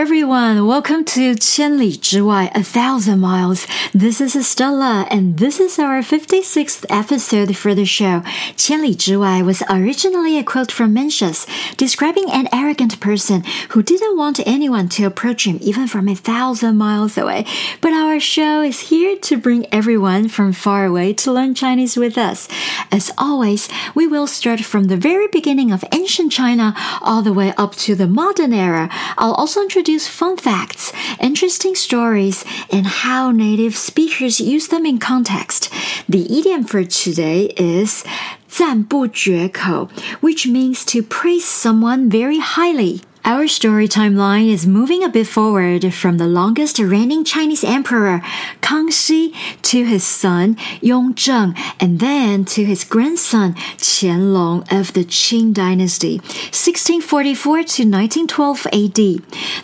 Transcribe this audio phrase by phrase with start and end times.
[0.00, 3.66] everyone, welcome to 千里之外, a thousand miles.
[3.92, 8.22] This is Estella, and this is our 56th episode for the show.
[8.56, 11.46] 千里之外was originally a quote from Mencius,
[11.76, 16.78] describing an arrogant person who didn't want anyone to approach him even from a thousand
[16.78, 17.44] miles away.
[17.82, 22.16] But our show is here to bring everyone from far away to learn Chinese with
[22.16, 22.48] us.
[22.90, 27.52] As always, we will start from the very beginning of ancient China all the way
[27.58, 28.88] up to the modern era.
[29.18, 34.98] I'll also introduce introduce fun facts, interesting stories, and how native speakers use them in
[34.98, 35.72] context.
[36.08, 38.04] The idiom for today is
[38.46, 39.88] 赞不绝口,
[40.20, 43.00] which means to praise someone very highly.
[43.24, 48.22] Our story timeline is moving a bit forward from the longest reigning Chinese emperor,
[48.62, 49.34] Kangxi,
[49.75, 56.19] to his son, Yongzheng, and then to his grandson, Qianlong of the Qing dynasty,
[56.55, 58.95] 1644 to 1912 AD.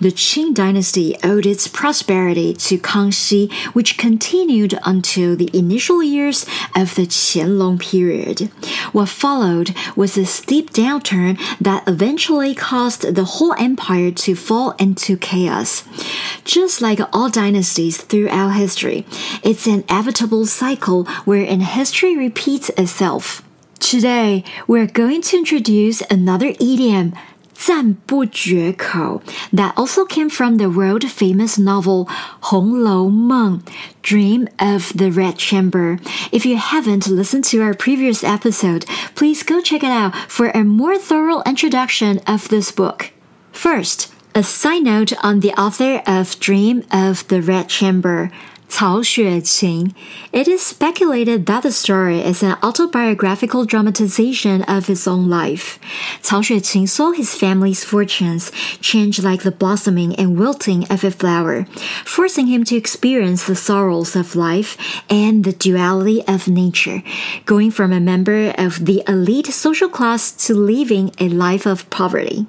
[0.00, 6.94] The Qing dynasty owed its prosperity to Kangxi, which continued until the initial years of
[6.94, 8.50] the Qianlong period.
[8.92, 15.16] What followed was a steep downturn that eventually caused the whole empire to fall into
[15.16, 15.84] chaos.
[16.44, 19.06] Just like all dynasties throughout history,
[19.42, 23.42] it's an inevitable cycle wherein history repeats itself.
[23.78, 27.14] Today, we're going to introduce another idiom
[27.57, 29.21] 赞不绝口
[29.53, 32.07] that also came from the world famous novel
[32.41, 33.61] 红楼梦
[34.01, 35.97] Dream of the Red Chamber.
[36.31, 38.85] If you haven't listened to our previous episode,
[39.15, 43.11] please go check it out for a more thorough introduction of this book.
[43.53, 48.29] First, a side note on the author of Dream of the Red Chamber,
[48.68, 49.94] Cao Xueqin.
[50.32, 55.78] It is speculated that the story is an autobiographical dramatization of his own life.
[56.22, 61.64] Cao Xueqin saw his family's fortunes change like the blossoming and wilting of a flower,
[62.04, 67.02] forcing him to experience the sorrows of life and the duality of nature,
[67.46, 72.46] going from a member of the elite social class to living a life of poverty.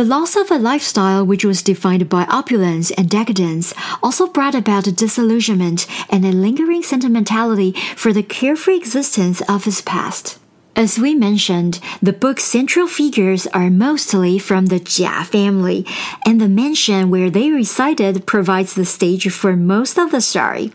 [0.00, 4.86] The loss of a lifestyle which was defined by opulence and decadence also brought about
[4.86, 10.38] a disillusionment and a lingering sentimentality for the carefree existence of his past.
[10.76, 15.84] As we mentioned, the book's central figures are mostly from the Jia family,
[16.24, 20.72] and the mansion where they resided provides the stage for most of the story.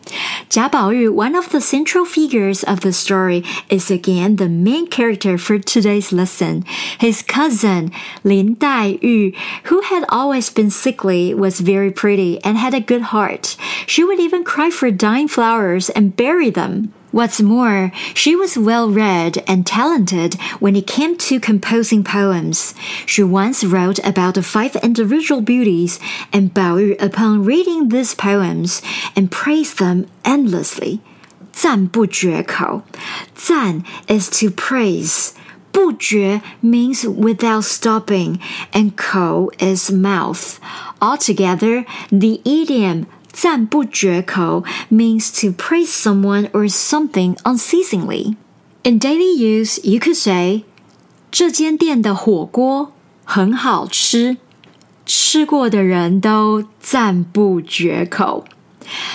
[0.50, 5.38] Jia Baoyu, one of the central figures of the story, is again the main character
[5.38, 6.66] for today's lesson.
[7.00, 7.92] His cousin,
[8.24, 13.56] Lin Daiyu, who had always been sickly, was very pretty and had a good heart.
[13.88, 16.94] She would even cry for dying flowers and bury them.
[17.15, 22.73] What's more, she was well read and talented when it came to composing poems.
[23.05, 25.99] She once wrote about the five individual beauties,
[26.33, 28.81] and Bao Yu, upon reading these poems,
[29.17, 31.01] and praised them endlessly.
[31.53, 32.83] 赞不绝口.
[33.37, 35.33] Zan is to praise.
[35.73, 38.39] 不绝 means without stopping,
[38.73, 40.59] and ko is mouth.
[41.01, 48.37] Altogether, the idiom 赞不绝口 means to praise someone or something unceasingly.
[48.83, 50.65] In daily use, you could say,
[51.31, 52.93] 这间店的火锅
[53.25, 54.39] 很好吃，
[55.07, 58.45] 吃过的人都赞不绝口。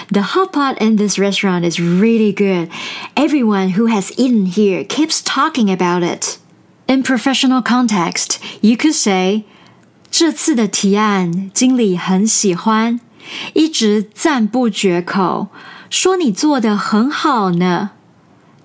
[0.09, 2.69] The hot pot in this restaurant is really good.
[3.15, 6.37] Everyone who has eaten here keeps talking about it.
[6.87, 9.43] In professional context, you could say,
[10.09, 13.01] 这次的提案经理很喜欢。
[13.53, 15.47] 一直赞不绝口，
[15.89, 17.91] 说你做的很好呢。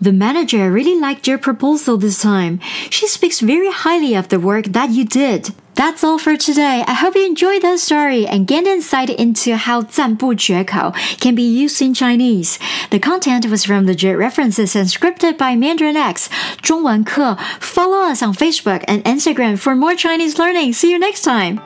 [0.03, 2.59] The manager really liked your proposal this time.
[2.91, 5.49] She speaks very highly of the work that you did.
[5.75, 6.83] That's all for today.
[6.87, 11.85] I hope you enjoyed the story and gained insight into how 赞不绝口 can be used
[11.85, 12.57] in Chinese.
[12.89, 16.29] The content was from legit references and scripted by Mandarin X.
[16.63, 20.73] 中文课 Follow us on Facebook and Instagram for more Chinese learning.
[20.73, 21.61] See you next time.